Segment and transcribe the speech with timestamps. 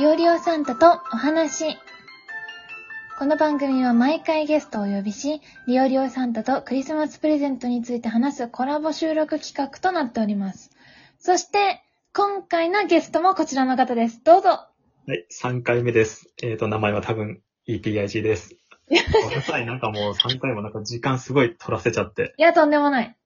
[0.00, 1.76] リオリオサンタとお話。
[3.18, 10.70] この番組は毎回ゲストをお呼びし、リオリオサンタとクリスマスプレゼントについて話すコラボ収録企画となっております。
[11.18, 11.82] そして、
[12.14, 14.24] 今回のゲストもこちらの方です。
[14.24, 14.48] どうぞ。
[14.48, 14.68] は
[15.08, 16.32] い、3回目です。
[16.42, 18.56] えっ、と、名前は多分 ETIG です。
[18.88, 22.32] ごめんなさい、なんかもう3回もなんか時間すごい取らせちゃって。
[22.38, 23.16] いや、とんでもない。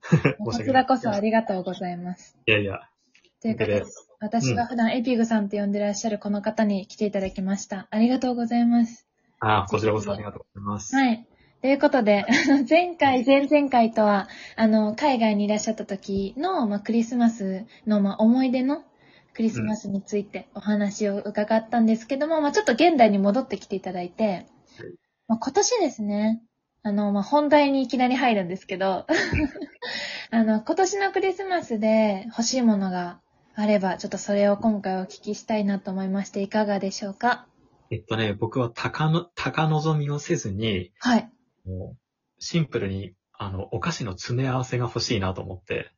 [0.42, 2.38] こちらこそありがとうございます。
[2.46, 2.88] いやいや、
[3.42, 3.84] ということで。
[4.22, 7.88] 私が普段エピグさんって呼んでらっしゃるこの方に来ていただきました。
[7.90, 9.08] ありがとうございます。
[9.40, 10.94] ああ、こちらこそありがとうございます。
[10.94, 11.26] はい。
[11.60, 12.24] ということで、
[12.70, 18.84] 前回、前々回とは、あの、海外にいらっしゃった時の、まあ、クリスマスの、まあ、思い出の
[19.34, 24.46] クリスマスについてお話を伺ったんですけども、まあ、ちょっと現代に戻ってきていただいて、
[25.26, 26.42] まあ、今年ですね、
[26.84, 29.04] あの、まあ、本題にいきなり入るんですけど、
[30.30, 33.20] あの、今年のクリスマスで欲しいものが
[33.54, 37.46] あれば、ちょっとそれを今回お聞きしたいなと思いまして、いかがでしょうか？
[37.90, 41.30] えっとね、僕は高の、高望みをせずに、はい。
[41.66, 41.98] もう、
[42.38, 45.90] シンプルに、あの、お菓子の詰め合わせが欲しいなと思って。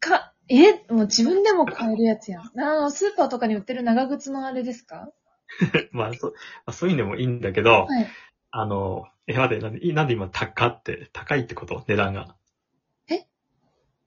[0.00, 0.34] 高っ。
[0.48, 2.42] えもう自分でも買えるやつやん。
[2.42, 5.08] あの、スーパーとかに売ってる長靴のあれですか？
[5.92, 6.32] まあ、そま
[6.66, 8.06] あそういうのもいいんだけど、はい。
[8.50, 11.82] あの、え、待って、なんで、いなんで今、高って、高いってこと？
[11.88, 12.36] 値段が。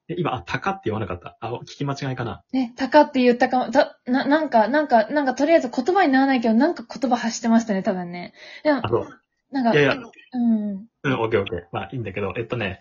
[0.08, 1.38] ええ今、あ、高って言わなかった。
[1.40, 2.44] あ、聞き間違いかな。
[2.54, 8.34] ね、高って言ったかも、た、な、なんか、なんか、なんか、とりあえず言葉にならないけど、なんか言葉発してましたね、多分ね。
[8.64, 9.08] でもあ、と、
[9.52, 9.98] なんか、いやいや、
[10.34, 10.88] うん。
[11.04, 11.64] うん、オッケーオッケー。
[11.72, 12.80] まあ、いいんだけど、えっとね、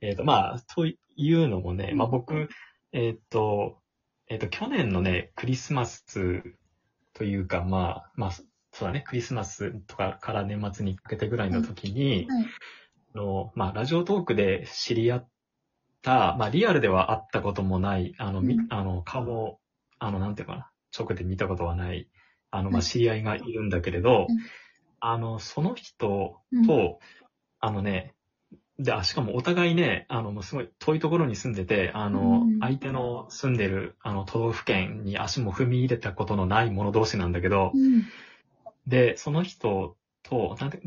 [0.00, 0.94] えっと、まあ、とい
[1.34, 2.48] うのもね、まあ僕、
[2.92, 3.78] えっと、
[4.28, 6.04] えっと、去年のね、クリスマス
[7.14, 8.44] というか、まあ、まあ、そ
[8.80, 12.46] うだね、クリスマスとかから年末にかけてぐらいの時に、はい。
[13.14, 15.28] あの、まあ、ラジオトークで知り合っ
[16.02, 18.66] た、まあ、リアルでは会ったこともない、あの、みうん。
[18.70, 19.58] あの、顔も、
[19.98, 22.08] あの、なんていうかな、直で見たことはない、
[22.50, 24.38] あの、まあ、うん知り合いがいるんだけれど、うん。
[25.00, 26.66] あの、その人うん。
[26.66, 27.00] と、
[27.60, 28.14] あのね、
[28.78, 32.58] で、あ、しかもお互いね、あの、もうすごい遠いところに住んでて、あの、うん。
[32.60, 38.02] 相手の住んでる、あの、都道府県に足も踏み入れたことのない者同士なんだけど、うん。
[38.86, 40.80] で、その人と、なんて、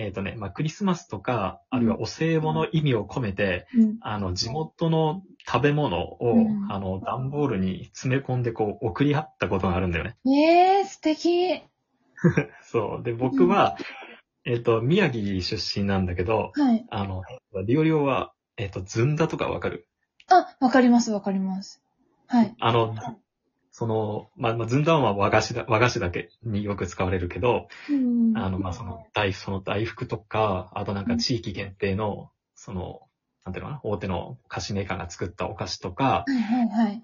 [0.00, 3.98] えっ、とね、まあ、クリスマスとか、あるいはお歳暮の意味を込めて、うん。
[4.00, 10.16] あの、地元の食べ物を、うんあの、段ボールに詰め込んで、こう、送り合ったことがあるんだよね。
[10.24, 11.62] えー、素敵。
[12.64, 13.02] そう。
[13.02, 13.76] で、僕は、
[14.46, 16.86] えっ、と、宮城出身なんだけど、はい。
[16.90, 17.22] あの、
[17.66, 19.86] リオリオは、えっ、と、ずんだとかわかる？
[20.28, 21.82] あ、わかります、わかります。
[22.26, 22.54] はい。
[22.58, 22.94] あの、
[23.70, 28.36] その、まあ、まあ、ずんだは和菓子だ、和菓子だけによく使われるけど、うん。
[28.36, 33.00] あの、まあ、その、大、その大福とか、あとなんか地域限定の、その、
[33.44, 37.00] なんていうのかな、大手の菓子メーカーが作ったお菓子とか、はい、はい、はい。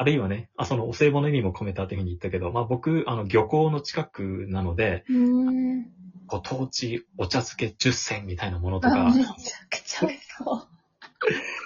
[0.00, 5.98] あるいはね、あ、そのお歳暮の意味も込めたっていうふうに言ったけど、まあ僕、あの、漁港の近くなので、うーん。
[6.28, 9.32] ご当地お茶漬け10銭みたいなものとあ、かめ、ちゃ
[9.70, 10.68] くちゃ美味しそう。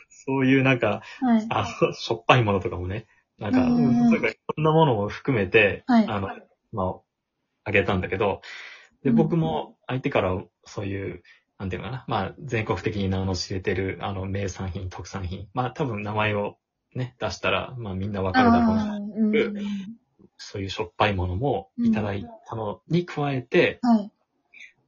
[0.09, 1.47] そういうなんか、はい。
[1.51, 3.07] あの、しょっぱいものとかもね、
[3.43, 6.29] なんか、うんうんそういうかいろんなものも含めて、はいあの、
[6.73, 6.95] まあ、
[7.65, 8.41] あげたんだけど、
[9.03, 11.23] で、うん僕も相手からそういう、
[11.59, 16.57] なんていうのかな、まあ、全国的に名の知れてる、あの、名産品、特産品、まあ、多分名前を
[16.95, 18.97] ね、出したら、まあ、みんなわかるだろうな。
[18.97, 19.55] うん。
[20.37, 24.11] そういうしょっぱいものもいただいたのに加えて、はい。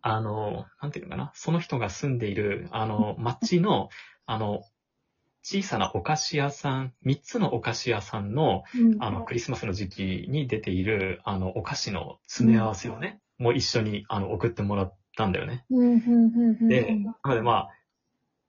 [0.02, 3.88] あの、なんていうのかな、その人が住んでいる、あの、 町の、
[4.26, 4.62] あの、
[5.44, 15.66] 小さなお菓子屋さん、三つのお菓子屋さんの、うんあの、クリスマスの時期に出ている、あの、お菓子の詰め合わせをね、もう一緒に、あの、送ってもらったんだよね。
[15.68, 16.68] うん、うん、うん、うん。
[16.68, 17.68] で、なのでまあ、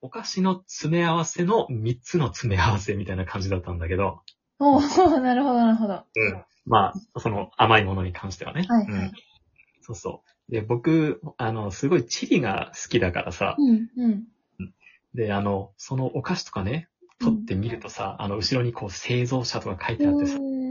[0.02, 4.22] お菓子の詰め合わせの三つの詰め合わせみたいな感じだったんだけど、
[4.60, 4.82] おー、
[5.20, 6.06] なるほど、なるほど。
[6.16, 6.44] うん。
[6.66, 8.66] まあ、その甘いものに関してはね。
[8.70, 9.12] はい、うんはい。
[9.82, 10.52] そうそう。
[10.52, 14.24] で、僕、あの、すごいチリが好きだからさ、うん、うん。
[15.16, 16.90] で、あの、そのお菓子とかね、
[17.20, 20.66] 取ってみるとさ、あの、後ろにこう、製造者とか書いてあってさ、うん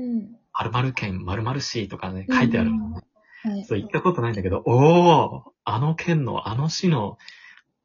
[0.56, 3.00] 〇〇県、〇〇市とかね、書いてあるのね。
[3.42, 3.64] はい。
[3.64, 7.18] そう、行ったことないんだけど、おー、あの県のあの市の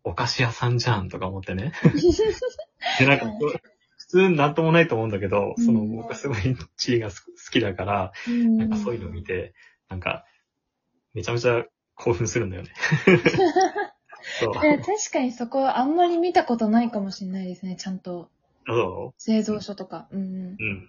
[0.03, 1.73] お菓子屋さんじゃんとか思ってね。
[2.99, 3.25] で、なんか
[3.97, 7.15] 普通なんともないと思うんだけど、そのうん僕はすごいチリが好
[7.51, 9.53] きだから、うんなんかそういうのを見て、
[9.89, 10.25] なんか、
[11.13, 11.65] めちゃめちゃ
[11.95, 12.69] 興奮するんだよね。
[14.39, 14.65] そう。
[14.65, 18.29] え確かにそこはあんまり見たことないかもしれないですね、ちゃんと。
[18.67, 20.07] そ製造所とか。
[20.11, 20.21] うん。
[20.21, 20.87] ううん。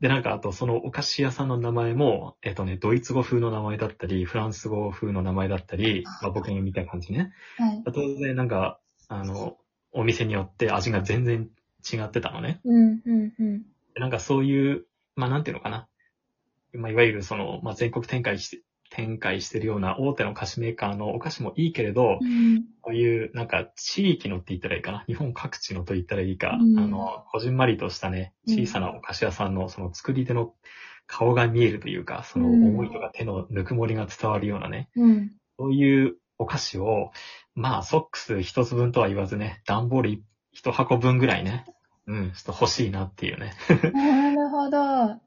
[0.00, 7.32] で、なんか、あと、そのお菓子屋さんの名前も、えっとね、ドイツ語風の名前だったり、フランス語風の名前だったり、まあ僕が見た感じね。
[7.56, 7.82] はい。
[7.84, 8.78] 当然、なんか、
[9.08, 9.56] あの、
[9.92, 11.48] お店によって味が全然
[11.90, 12.60] 違ってたのね。
[12.64, 13.62] うん、うん、うん。
[13.94, 15.88] でなんかそういう、まあなんていうのかな。
[16.74, 22.64] まあ、いわゆるその、まあ、全国展開して、展開してるような大手の菓子メーカーのお菓子もいいけれど、うん。
[22.80, 25.04] こういう、なんか、地域のって言ったらいいかな。
[25.06, 26.58] 日本各地のと言ったらいいか。
[26.60, 30.54] うんあの、こじんまりとしたね、うん小さなお菓子屋さんの、その作り手の
[31.06, 35.32] 顔が見えるというか、そのうん思いとか手のぬくもりが伝わるようなね、うん。
[35.58, 37.12] そういうお菓子を、
[37.54, 40.22] まあ、ソックス一つ分とは言わずね、段ボール
[40.52, 41.64] 一箱分ぐらいね、
[42.06, 43.54] うん、ちょっと欲しいなっていうね。
[43.92, 44.78] なるほど。
[44.78, 45.20] あ、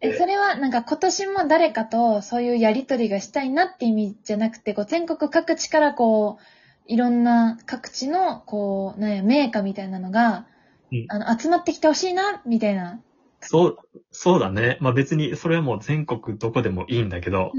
[0.00, 6.42] え、それはなんか今年も誰かとそういうやりとりがしたいなって意味じゃなくて、こう全国各地からこう、
[6.86, 10.46] いろんな各地の、こう、ね、メーカーみたいなのが、
[10.90, 13.00] うんあの、集まってきてほしいな、みたいな。
[13.40, 13.78] そう、
[14.10, 14.78] そうだね。
[14.80, 17.52] まあ別に、それはもう全国どこでもいいんだけど。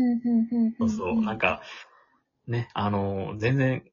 [0.79, 1.61] そうそう、なんか、
[2.47, 3.83] ね、あの、全然、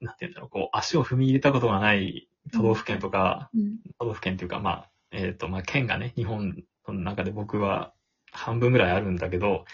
[0.00, 3.78] なんていうんだろう、こう、足を踏み入れたことがない都道府県とか、うん。
[3.98, 6.62] 都道府県っていうか、まあ、えっ、と、まあ、県がね、日本
[6.92, 7.92] の中で僕は
[8.30, 9.64] 半分ぐらいあるんだけど、はい。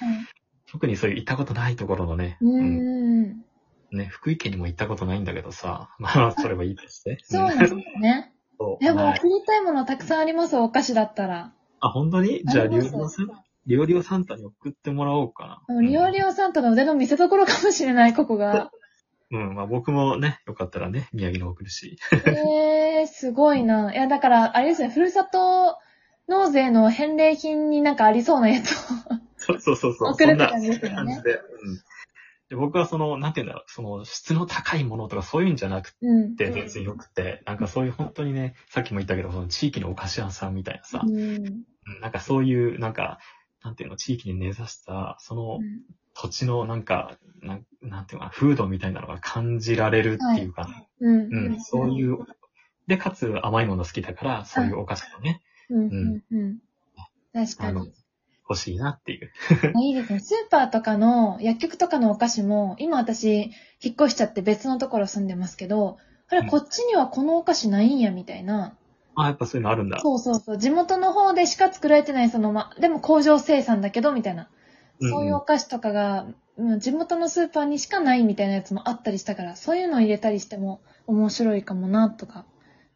[0.70, 3.44] 特にそういう行ったことないところのね、うーん。
[3.91, 7.19] ね、福井県にも行ったことないんだけどさ、まあ、それはいいですね。
[7.25, 8.32] そうなんですね。
[8.81, 11.55] でも、はい送りたいものたくさんあります、お菓子だったら。
[11.81, 12.43] あ、本当に？
[12.44, 13.29] じゃあ、料理オさん、
[13.67, 15.82] 料理オサンタに送ってもらおうかな。
[15.82, 18.70] 料理オサンタの腕の見せ所かもしれない、ここが。
[19.31, 21.99] うん、まあ僕もね、よかったらね、宮城に送るし。
[22.12, 23.93] えー、すごいな。
[23.93, 25.79] いや、だから、あれですね、ふるさと
[26.28, 28.75] 納税の返礼品になんかありそうなやつを。
[29.36, 30.12] そうそうそうそう。
[30.12, 31.32] 送るってそんな感じですよねで。
[31.32, 31.40] うん。
[32.50, 36.36] で僕はその、なんていうんだろう、その質の高いものとかそういうんじゃなくうん。
[36.36, 41.19] て全然よくて、なんかそういう本当にね、さっきも言ったけど、その地域のお菓子屋さんみたいなさ、うん。
[41.19, 41.64] うん
[42.02, 43.19] なんかそういう、なんか、
[43.64, 45.60] なんていうの、地域に根ざした、その
[46.14, 50.69] 土地のなんか、なんなんていうのかな、風土みたいなのが感じられるっていうか、
[51.00, 51.34] うん。
[51.34, 52.19] うん、そういう、
[52.86, 55.40] で、かつ甘いもの好きだから、そういうお菓子をね、
[55.70, 55.82] うん。
[55.82, 56.23] うん。
[56.31, 56.59] うん。
[57.32, 57.93] 確かに。、
[58.49, 59.31] 欲しいなっていう。
[59.75, 60.20] あいいですね。
[60.20, 65.99] スーパーとかの、薬局とかのお菓子も、今私、引っ越しちゃって別のところ住んでますけど、
[66.29, 68.76] あれ、うんこっちにはこのお菓子ないんや、みたいな。
[69.15, 69.99] あ、やっぱそういうのあるんだ。
[70.00, 70.59] そうそうそう。
[70.59, 74.49] 地元の方でしか作られてない、その、ま、でも工場生産だけど、みたいな。
[75.00, 76.26] そういうお菓子とかが、
[76.56, 82.47] うん、地元のスーパーにしかないみたいなやつもあったりしたから、そういうのを入れたりしても面白いかもな、とか。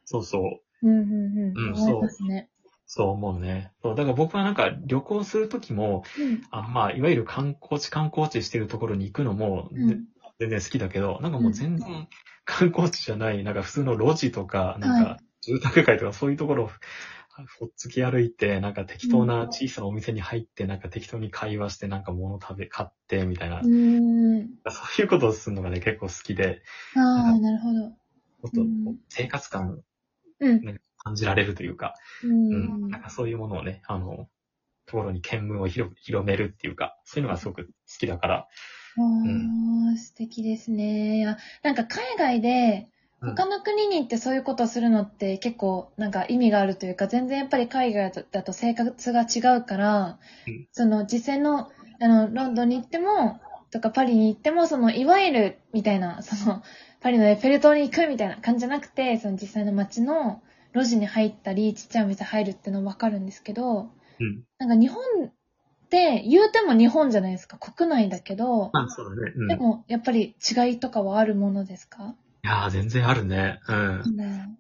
[0.04, 0.88] そうそう。
[0.88, 1.54] うん、うん、うん。
[1.56, 2.48] うん思いますね。
[2.94, 3.72] そう思うね。
[3.82, 6.42] そう、だから僕はなんか旅行するときも、うん。
[6.50, 9.98] あまあ、いわゆる観光地、観光地してるところに行くのも、うんぜ
[10.38, 12.06] 全然好きだけど、なんかもう全然
[12.44, 16.70] 観光地じゃない、なんか普通の路地とか、なんはか住宅街とかそういうところを
[17.58, 24.50] ほっつき歩いて、なんか適当な小さなお店に入って、なんか適当に会話して、なんか物食べ、買って、みたいな、うーん。
[24.68, 26.62] そういうことをするのがね、結構好きで、
[26.94, 27.80] ああ、なるほど。
[27.80, 27.94] も
[28.48, 28.66] っと
[29.08, 29.80] 生活感
[30.40, 30.78] うん。
[31.02, 31.94] 感じられるというか、
[32.24, 34.28] ううん、んなんかそういうものをね、あの、
[34.86, 38.48] ところに見聞を広広めるっていうか、そういうのがすごく好きだから、
[38.98, 41.26] ああ、素敵ですね。
[41.26, 42.88] あなんか海外で、
[43.20, 43.34] うん。
[43.34, 50.68] 他の国に行ってそういうことをするのって結構なんか意味があるというか、全然やっぱり海外だと生活が違うから、うん。
[50.72, 51.70] その実際の、
[52.00, 53.40] あの、ロンドンに行っても、
[53.70, 56.62] とかパリに行っても、その、いわゆる、みたいな、その、
[57.00, 60.42] パリのエッフェル塔に行くみたいな感じじゃなくて、その実際の街の
[60.74, 63.90] 路地に入ったり、ちっちゃいお店入るってのはわかるんですけど、
[64.20, 64.42] うん。
[64.58, 65.32] なんか日本っ
[65.90, 67.58] て言うても日本じゃないですか。
[67.58, 69.32] 国内だけど、まあ、そうだね。
[69.36, 69.48] うん。
[69.48, 72.14] でもやっぱり違いとかはあるものですか？
[72.44, 73.60] いやー、全然あるね。
[73.68, 73.76] うん。
[73.76, 74.58] うん。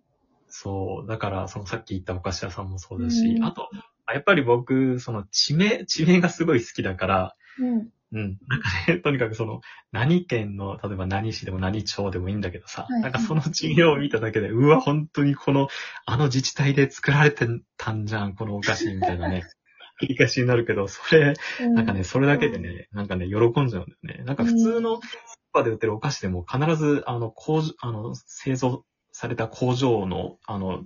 [0.48, 1.08] そう。
[1.08, 3.68] だから、そのさっき言ったお菓子屋さんもそうだし、うんあと、
[4.04, 7.88] あやっぱり僕、その地名、地名がすごい好きだから、うん。
[8.12, 8.38] うん。
[8.46, 15.68] なんかね、 とにかくその、何県の、例えば何市でも何町でもいいんだけどさ、はいなんかその地名を見ただけで、うわ、本当にこの、
[16.04, 19.44] あの自治体で作られてたんじゃん、このお菓子みたいなね、
[20.00, 24.24] 繰り返しになるけど、それ、なんかね、それだけでね、なんかね、喜んじゃうんだよね。
[24.24, 25.06] なんか普通のスー
[25.52, 30.84] パーで売ってるお菓子でも必ず、あの、工場、あの、製造された工場の、あの、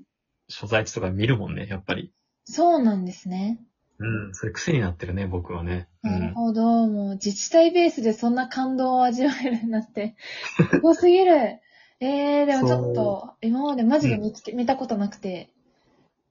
[0.49, 2.13] 所在地とか見るもんね、やっぱり。
[2.45, 3.61] そうなんですね。
[3.99, 5.89] うん、それ癖になってるね、僕はね。
[6.03, 6.35] うなるん。
[6.35, 6.87] ほど。
[6.87, 10.17] もう自治体ベースでそんな感動を味わえるなんて、
[10.71, 11.61] すごすぎる。
[12.01, 15.51] えー、でもちょっと、今までマジで見つけ、見たことなくて、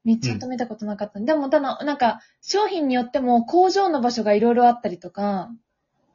[0.03, 1.19] みちゃんと見たことなかった。
[1.19, 5.49] でも、ただ、なんか、商品によっても工場の場所がいろいろあったりとか、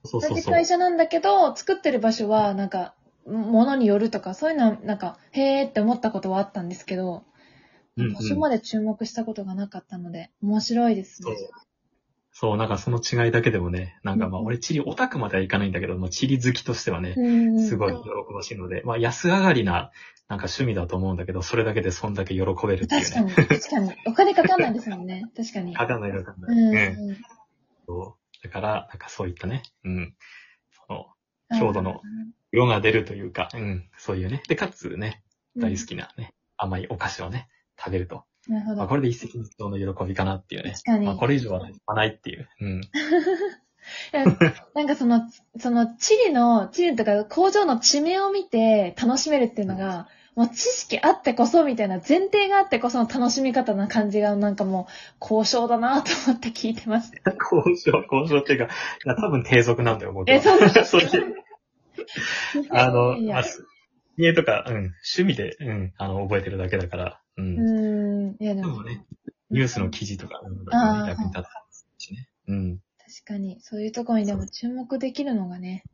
[0.04, 0.66] そうそうそう同じ会。
[0.66, 2.95] 社なんだけど、作ってる場所は、なんか、
[3.26, 7.25] ものによるとか、そういうのは、なんか、へーって思ったことはあったんですけど、
[7.97, 11.41] うんうん場所まで注目したことがなかったので、面白いですそうね。。
[12.33, 18.01] そう、なんかその違いだけでもね、なんかまあうん俺チリオタクまではいかないんだけど、まあチリ好きとしてはね、うんすごい喜
[18.35, 19.91] ばしいので、まあ安上がりな、
[20.29, 23.33] なんか趣味だと思うんだけど、それだけでそんだけ喜べるっていうね。
[23.35, 23.93] 確かに、確かに。
[24.07, 25.29] お金かかんないですもんね。
[25.37, 25.75] 確かに。
[25.75, 26.95] かかんないかかんうない。
[26.95, 26.99] ん。
[26.99, 27.17] うん
[27.87, 28.45] そう。
[28.45, 30.15] だから、なんかそういったね、うん。
[30.87, 31.07] その、
[31.59, 32.01] 郷土の
[32.53, 33.91] 色が出るというか、うん。
[33.99, 34.43] そういうね。
[34.49, 35.25] で、かつね、
[35.57, 37.49] 大好きなね、甘いお菓子をね、
[37.83, 38.25] 食べると。
[38.49, 38.55] うん。
[38.55, 38.89] なるほまあ、ど。
[38.89, 40.73] これで一石二鳥の喜びかなっていうね。
[40.73, 41.61] 確かにまあ、これ以上は
[41.95, 42.49] ないっていう。
[42.61, 42.81] うん。
[44.75, 45.23] なんかその、
[45.59, 57.33] その、チリの、チリとか工場の地名を見て楽しめるっていうのが、もう知識あってこそみたいな前提があってこその楽しみ方な感じがなんかもう交渉だなと思って聞いてました。
[57.35, 58.69] 交渉、交渉っていうか、い
[59.07, 60.35] や、多分低俗なんだよ、僕は。
[60.35, 61.07] え、そうなん それ
[62.71, 63.45] あの、まあ、
[64.17, 67.45] 家とか、うん、趣味で、うん、あの、覚えてるだけだから、う。
[67.45, 68.43] うんーん。
[68.43, 69.05] いやでも、ね、
[69.51, 70.41] ニュースの記事とか、
[71.07, 72.29] 役に立つしね。
[72.49, 72.79] うん。
[72.99, 75.85] 確かに、そういうところにでも注目できるのがね、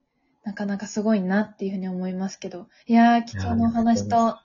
[0.44, 2.68] なかなかすごいなっていうふうに思いますけど。
[2.86, 4.38] いやー、貴重なお話と、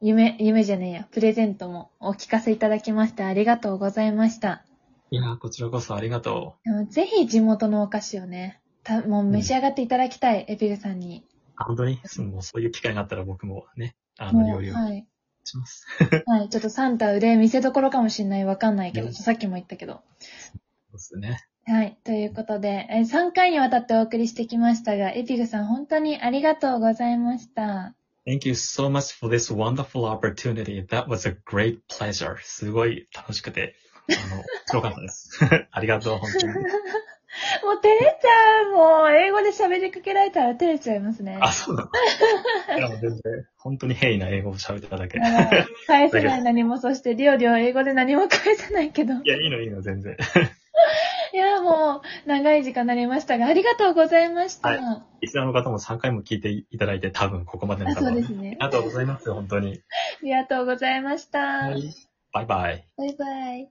[0.00, 4.64] 夢、夢じゃねえや、プレゼントもお聞かせいただきましてありがとうございました。
[5.10, 11.24] いやー、こちらこそありがとでもぜひ地元のお菓子をね、たもう召し上がっていただきたい、エピグさんに。
[11.58, 11.64] う。
[11.64, 15.08] 本当に、そのそういう機会があったら僕もね、あの、もう、料理をはい。
[15.48, 15.86] します。
[16.26, 16.48] はい。
[16.48, 18.44] ちょっとサンタ腕見せ所かもしんない。
[18.44, 20.02] わかんないけど、うんさっきも言ったけど。
[20.20, 20.58] そ
[20.90, 21.44] うですね。
[21.64, 21.98] はい。
[22.04, 27.94] ということで、えー3回にわたってお送りしてきましたが、エピグさん本当にありがとうございました。
[28.26, 30.86] Thank you so much for this wonderful opportunity.
[30.86, 32.36] That was a great pleasure.
[32.42, 33.74] すごい楽しくて、
[34.08, 35.40] あの、 面白かったです。
[35.70, 36.52] ありがとう、本当に。
[37.62, 38.72] もう照れちゃう。
[38.72, 41.38] もう、英語で喋りかけられたら照れちゃいますね。
[41.40, 41.88] あ、そうだ。
[42.76, 45.20] いや、もう全然、本当に平易な英語を喋ってただけ。
[45.86, 49.14] 返せない何も、そして、りょうりょう英語で何も返せないけど。
[49.24, 50.16] や、いいのいいの、全然。
[51.34, 54.68] いや、もう、長い時間になりましたが、ありがとうございました。
[54.70, 54.80] はい
[55.20, 58.10] リスナーの方も3回も聞いていただいて、多分ここまでのあ、方は。
[58.12, 58.56] そうですね。
[58.60, 59.72] ありがとうございます、本当に。
[59.72, 61.40] ありがとうございました。
[61.40, 61.92] はい。
[62.32, 62.88] バイバイ。
[62.96, 63.70] バイバイ。